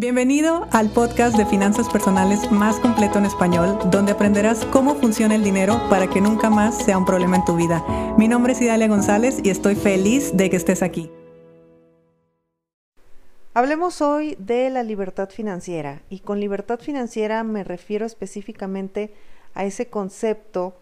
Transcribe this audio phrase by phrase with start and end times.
[0.00, 5.44] Bienvenido al podcast de finanzas personales más completo en español, donde aprenderás cómo funciona el
[5.44, 7.84] dinero para que nunca más sea un problema en tu vida.
[8.16, 11.10] Mi nombre es Idalia González y estoy feliz de que estés aquí.
[13.52, 19.12] Hablemos hoy de la libertad financiera y con libertad financiera me refiero específicamente
[19.52, 20.78] a ese concepto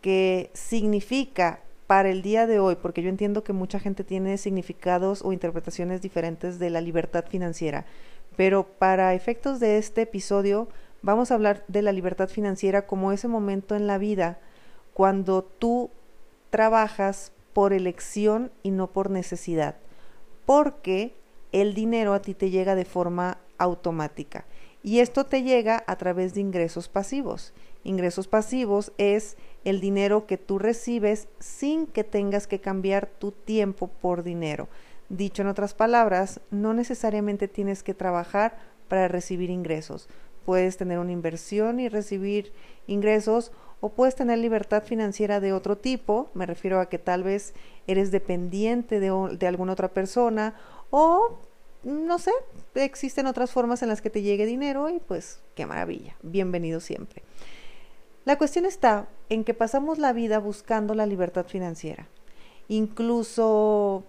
[0.00, 5.20] que significa para el día de hoy, porque yo entiendo que mucha gente tiene significados
[5.20, 7.84] o interpretaciones diferentes de la libertad financiera,
[8.36, 10.68] pero para efectos de este episodio
[11.02, 14.38] vamos a hablar de la libertad financiera como ese momento en la vida
[14.94, 15.90] cuando tú
[16.50, 19.76] trabajas por elección y no por necesidad,
[20.46, 21.14] porque
[21.50, 24.46] el dinero a ti te llega de forma automática
[24.82, 27.52] y esto te llega a través de ingresos pasivos.
[27.84, 33.88] Ingresos pasivos es el dinero que tú recibes sin que tengas que cambiar tu tiempo
[33.88, 34.68] por dinero.
[35.12, 38.56] Dicho en otras palabras, no necesariamente tienes que trabajar
[38.88, 40.08] para recibir ingresos.
[40.46, 42.54] Puedes tener una inversión y recibir
[42.86, 46.30] ingresos o puedes tener libertad financiera de otro tipo.
[46.32, 47.52] Me refiero a que tal vez
[47.86, 50.54] eres dependiente de, de alguna otra persona
[50.88, 51.40] o
[51.82, 52.32] no sé,
[52.74, 56.16] existen otras formas en las que te llegue dinero y pues qué maravilla.
[56.22, 57.22] Bienvenido siempre.
[58.24, 62.08] La cuestión está en que pasamos la vida buscando la libertad financiera.
[62.68, 64.04] Incluso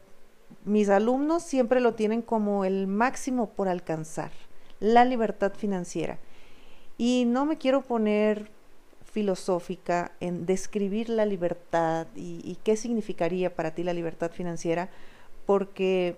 [0.65, 4.31] mis alumnos siempre lo tienen como el máximo por alcanzar,
[4.79, 6.19] la libertad financiera.
[6.97, 8.51] Y no me quiero poner
[9.13, 14.89] filosófica en describir la libertad y, qué significaría para ti la libertad financiera,
[15.45, 16.17] porque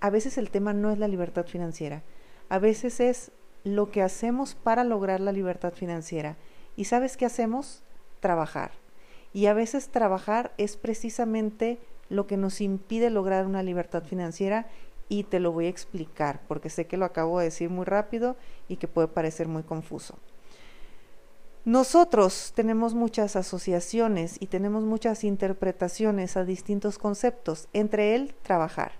[0.00, 2.02] a veces el tema no es la libertad financiera,
[2.48, 3.32] a veces es
[3.64, 6.36] lo que hacemos para lograr la libertad financiera.
[6.76, 7.82] ¿Y sabes qué hacemos?
[8.20, 8.72] Trabajar.
[9.32, 11.78] Y a veces trabajar es precisamente
[12.12, 14.66] lo que nos impide lograr una libertad financiera
[15.08, 18.36] y te lo voy a explicar porque sé que lo acabo de decir muy rápido
[18.68, 20.18] y que puede parecer muy confuso.
[21.64, 28.92] Nosotros tenemos muchas asociaciones y tenemos muchas interpretaciones a distintos conceptos, entre él trabajar,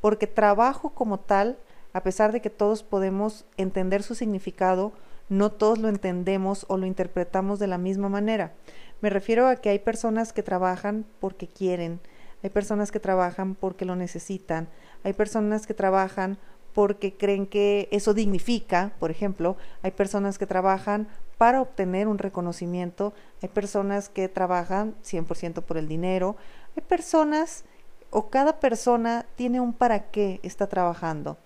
[0.00, 1.58] porque trabajo como tal,
[1.92, 4.92] a pesar de que todos podemos entender su significado,
[5.28, 8.52] no todos lo entendemos o lo interpretamos de la misma manera.
[9.00, 12.00] Me refiero a que hay personas que trabajan porque quieren,
[12.42, 14.68] hay personas que trabajan porque lo necesitan,
[15.04, 16.38] hay personas que trabajan
[16.72, 21.08] porque creen que eso dignifica, por ejemplo, hay personas que trabajan
[21.38, 26.36] para obtener un reconocimiento, hay personas que trabajan 100% por el dinero,
[26.76, 27.64] hay personas
[28.10, 31.38] o cada persona tiene un para qué está trabajando.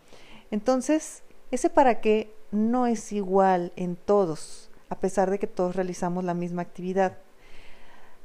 [0.50, 6.25] Entonces, ese para qué no es igual en todos, a pesar de que todos realizamos
[6.25, 7.19] la misma actividad.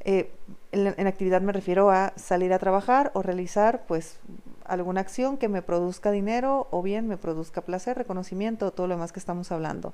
[0.05, 0.31] Eh,
[0.71, 4.19] en, actividad me refiero a salir a trabajar o realizar pues
[4.63, 9.11] alguna acción que me produzca dinero o bien me produzca placer, reconocimiento todo lo demás
[9.11, 9.93] que estamos hablando.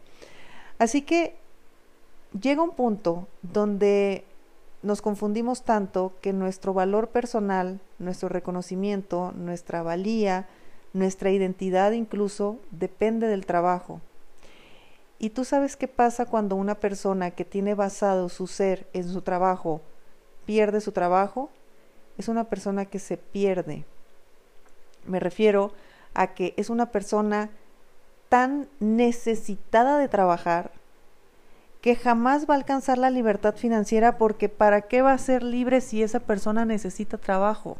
[0.80, 1.36] Así que
[2.40, 4.26] llega un punto donde
[4.84, 10.48] nos confundimos tanto que nuestro valor personal, nuestro reconocimiento, nuestra valía,
[10.92, 14.02] nuestra identidad incluso depende del trabajo.
[15.20, 19.22] Y tú sabes qué pasa cuando una persona que tiene basado su ser en su
[19.22, 19.82] trabajo
[20.46, 21.50] pierde su trabajo.
[22.18, 23.86] Es una persona que se pierde.
[25.06, 25.72] Me refiero
[26.14, 27.50] a que es una persona
[28.30, 30.72] tan necesitada de trabajar
[31.82, 35.82] que jamás va a alcanzar la libertad financiera porque ¿para qué va a ser libre
[35.82, 37.78] si esa persona necesita trabajo?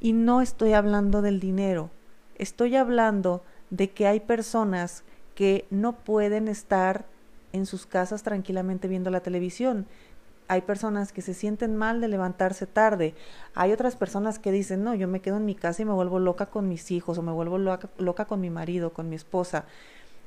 [0.00, 1.90] Y no estoy hablando del dinero,
[2.36, 5.04] estoy hablando de que hay personas
[5.34, 7.04] que no pueden estar
[7.52, 9.86] en sus casas tranquilamente viendo la televisión.
[10.48, 13.14] Hay personas que se sienten mal de levantarse tarde.
[13.54, 16.18] Hay otras personas que dicen, no, yo me quedo en mi casa y me vuelvo
[16.18, 19.66] loca con mis hijos o me vuelvo loca, loca con mi marido, con mi esposa.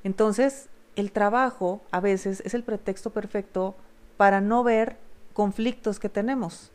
[0.03, 3.75] Entonces, el trabajo a veces es el pretexto perfecto
[4.17, 4.97] para no ver
[5.33, 6.71] conflictos que tenemos.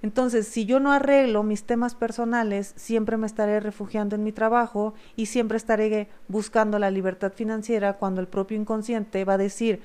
[0.00, 4.94] Entonces, si yo no arreglo mis temas personales, siempre me estaré refugiando en mi trabajo
[5.16, 9.82] y siempre estaré buscando la libertad financiera cuando el propio inconsciente va a decir,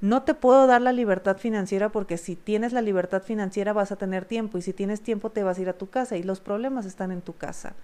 [0.00, 3.96] no te puedo dar la libertad financiera porque si tienes la libertad financiera vas a
[3.96, 6.40] tener tiempo y si tienes tiempo te vas a ir a tu casa y los
[6.40, 7.74] problemas están en tu casa.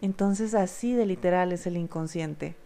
[0.00, 2.56] Entonces, así de literal es el inconsciente.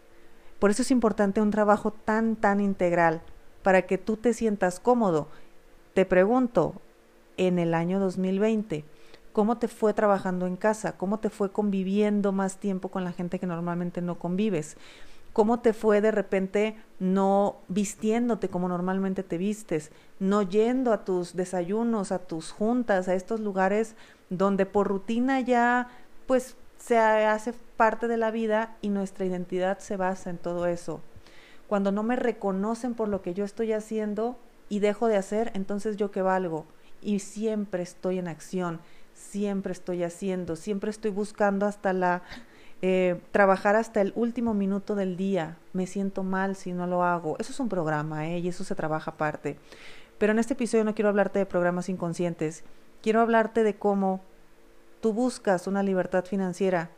[0.59, 3.21] Por eso es importante un trabajo tan, tan integral,
[3.63, 5.29] para que tú te sientas cómodo.
[5.93, 6.81] Te pregunto,
[7.37, 8.85] en el año 2020?
[9.33, 10.97] ¿Cómo te fue trabajando en casa?
[10.97, 14.77] ¿Cómo te fue conviviendo más tiempo con la gente que normalmente no convives?
[15.37, 19.91] ¿Cómo te fue de repente no vistiéndote como normalmente te vistes?
[20.19, 23.97] No yendo a tus desayunos, a tus juntas, a estos lugares
[24.31, 25.89] donde por rutina ya
[26.27, 31.03] pues se hace parte de la vida y nuestra identidad se basa en todo eso.
[31.69, 34.39] Cuando no me reconocen por lo que yo estoy haciendo
[34.71, 36.65] y dejo de hacer, entonces yo qué valgo.
[37.03, 38.81] Y siempre estoy en acción,
[39.13, 42.23] siempre estoy haciendo, siempre estoy buscando hasta la
[42.83, 45.57] eh, trabajar hasta el último minuto del día.
[45.73, 47.37] Me siento mal si no lo hago.
[47.39, 48.39] Eso es un programa, ¿eh?
[48.39, 49.57] Y eso se trabaja aparte.
[50.19, 52.65] Pero en este episodio no quiero hablarte de programas inconscientes.
[53.03, 54.21] Quiero hablarte de cómo
[55.01, 56.91] tú buscas una libertad financiera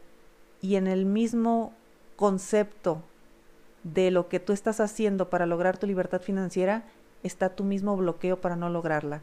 [0.60, 1.72] y en el mismo
[2.16, 3.02] concepto
[3.82, 6.84] de lo que tú estás haciendo para lograr tu libertad financiera
[7.22, 9.20] está tu mismo bloqueo para no lograrla,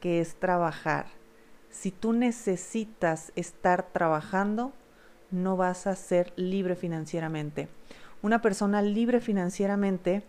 [0.00, 1.06] que es trabajar.
[1.70, 4.72] Si tú necesitas estar trabajando,
[5.30, 7.68] no vas a ser libre financieramente.
[8.22, 10.22] Una persona libre financieramente,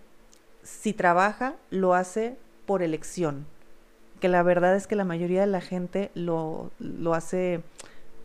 [0.64, 3.46] si trabaja, lo hace por elección.
[4.20, 7.62] Que la verdad es que la mayoría de la gente lo, lo hace,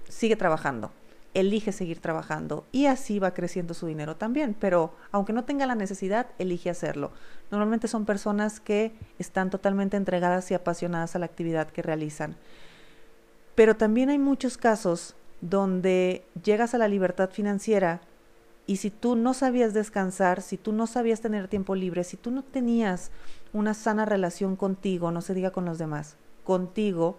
[0.09, 0.91] sigue trabajando,
[1.35, 4.55] elige seguir trabajando y así va creciendo su dinero también.
[4.59, 7.13] Pero aunque no tenga la necesidad, elige hacerlo.
[7.51, 12.37] Normalmente son personas que están totalmente entregadas y apasionadas a la actividad que realizan.
[13.55, 18.01] Pero también hay muchos casos donde llegas a la libertad financiera
[18.67, 22.31] y si tú no sabías descansar, si tú no sabías tener tiempo libre, si tú
[22.31, 23.11] no tenías
[23.53, 27.19] una sana relación contigo, no se diga con los demás, contigo,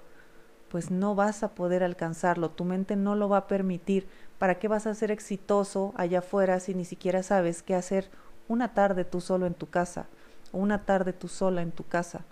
[0.70, 4.08] pues no vas a poder alcanzarlo, tu mente no lo va a permitir.
[4.40, 8.10] ¿Para qué vas a ser exitoso allá afuera si ni siquiera sabes qué hacer
[8.48, 10.08] una tarde tú solo en tu casa
[10.54, 12.24] una tarde tú sola en tu casa?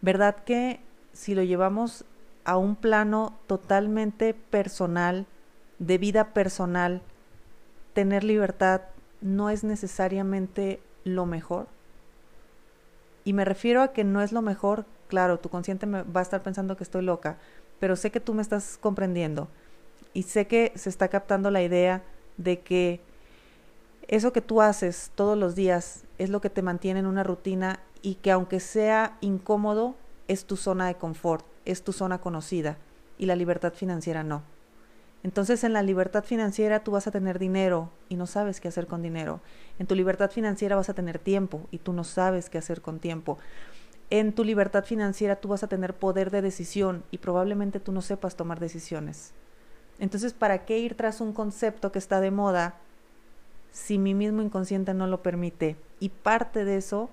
[0.00, 0.80] ¿Verdad que
[1.12, 2.06] si lo llevamos
[2.44, 5.26] a un plano totalmente personal,
[5.78, 7.02] de vida personal,
[7.92, 8.82] tener libertad
[9.20, 11.66] no es necesariamente lo mejor.
[13.24, 16.22] Y me refiero a que no es lo mejor, claro, tu consciente me va a
[16.22, 17.38] estar pensando que estoy loca,
[17.78, 19.48] pero sé que tú me estás comprendiendo
[20.14, 22.02] y sé que se está captando la idea
[22.36, 23.00] de que
[24.08, 27.80] eso que tú haces todos los días es lo que te mantiene en una rutina
[28.02, 29.94] y que aunque sea incómodo,
[30.26, 32.78] es tu zona de confort es tu zona conocida
[33.18, 34.42] y la libertad financiera no.
[35.22, 38.86] Entonces en la libertad financiera tú vas a tener dinero y no sabes qué hacer
[38.86, 39.40] con dinero.
[39.78, 42.98] En tu libertad financiera vas a tener tiempo y tú no sabes qué hacer con
[42.98, 43.38] tiempo.
[44.10, 48.02] En tu libertad financiera tú vas a tener poder de decisión y probablemente tú no
[48.02, 49.32] sepas tomar decisiones.
[49.98, 52.74] Entonces, ¿para qué ir tras un concepto que está de moda
[53.70, 55.76] si mi mismo inconsciente no lo permite?
[56.00, 57.08] Y parte de eso,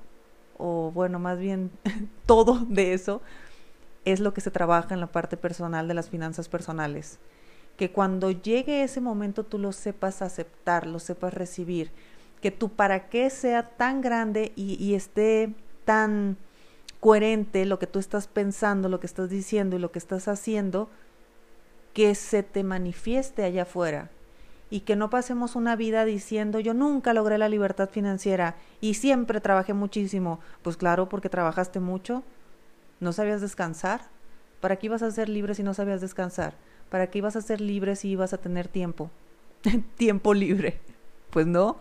[0.57, 1.71] o bueno, más bien
[2.25, 3.21] todo de eso,
[4.05, 7.19] es lo que se trabaja en la parte personal de las finanzas personales.
[7.77, 11.91] Que cuando llegue ese momento tú lo sepas aceptar, lo sepas recibir,
[12.41, 15.53] que tu para qué sea tan grande y, y esté
[15.85, 16.37] tan
[16.99, 20.89] coherente lo que tú estás pensando, lo que estás diciendo y lo que estás haciendo,
[21.93, 24.09] que se te manifieste allá afuera
[24.69, 29.41] y que no pasemos una vida diciendo yo nunca logré la libertad financiera y siempre
[29.41, 30.39] trabajé muchísimo.
[30.61, 32.23] Pues claro, porque trabajaste mucho,
[32.99, 34.01] ¿No sabías descansar?
[34.59, 36.55] ¿Para qué ibas a ser libre si no sabías descansar?
[36.89, 39.09] ¿Para qué ibas a ser libre si ibas a tener tiempo?
[39.97, 40.79] tiempo libre.
[41.29, 41.77] Pues no,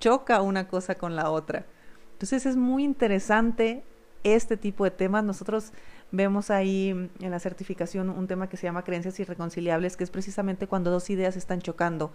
[0.00, 1.64] choca una cosa con la otra.
[2.12, 3.82] Entonces es muy interesante
[4.22, 5.24] este tipo de temas.
[5.24, 5.72] Nosotros
[6.12, 6.90] vemos ahí
[7.20, 11.08] en la certificación un tema que se llama creencias irreconciliables, que es precisamente cuando dos
[11.08, 12.12] ideas están chocando.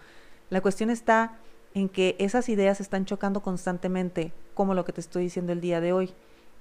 [0.51, 1.39] La cuestión está
[1.73, 5.81] en que esas ideas están chocando constantemente, como lo que te estoy diciendo el día
[5.81, 6.13] de hoy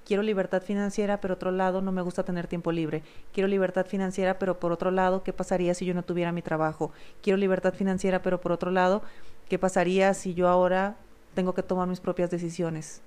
[0.05, 3.03] quiero libertad financiera, pero otro lado no me gusta tener tiempo libre.
[3.33, 6.91] Quiero libertad financiera, pero por otro lado, ¿qué pasaría si yo no tuviera mi trabajo?
[7.21, 9.01] Quiero libertad financiera, pero por otro lado,
[9.49, 10.95] ¿qué pasaría si yo ahora
[11.33, 13.01] tengo que tomar mis propias decisiones?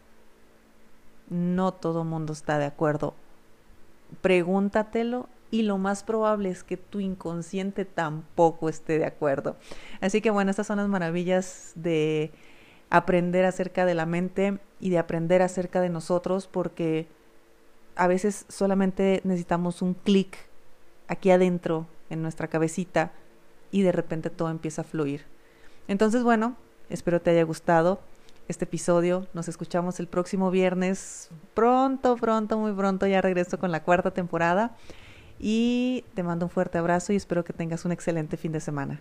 [1.31, 3.14] No todo mundo está de acuerdo.
[4.21, 9.57] Pregúntatelo y lo más probable es que tu inconsciente tampoco esté de acuerdo.
[10.00, 12.33] Así que bueno, estas son las maravillas de
[12.90, 17.09] aprender acerca de la mente y de aprender acerca de nosotros porque
[17.97, 20.37] a veces solamente necesitamos un clic
[21.09, 23.12] aquí adentro en nuestra cabecita
[23.71, 25.25] y de repente todo empieza a fluir.
[25.88, 26.57] Entonces, bueno,
[26.90, 28.00] espero te haya gustado
[28.47, 29.26] este episodio.
[29.35, 31.30] Nos escuchamos el próximo viernes.
[31.54, 34.76] Pronto, pronto, muy pronto ya regreso con la cuarta temporada.
[35.38, 39.00] Y te mando un fuerte abrazo y espero que tengas un excelente fin de semana.